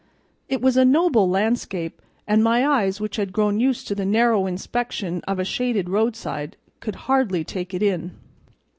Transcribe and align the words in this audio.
It 0.49 0.61
was 0.63 0.77
a 0.77 0.83
noble 0.83 1.29
landscape, 1.29 2.01
and 2.27 2.43
my 2.43 2.65
eyes, 2.67 2.99
which 2.99 3.17
had 3.17 3.31
grown 3.31 3.59
used 3.59 3.87
to 3.87 3.93
the 3.93 4.03
narrow 4.03 4.47
inspection 4.47 5.21
of 5.27 5.37
a 5.37 5.45
shaded 5.45 5.89
roadside, 5.91 6.57
could 6.79 6.95
hardly 7.05 7.43
take 7.43 7.71
it 7.71 7.83
in. 7.83 8.15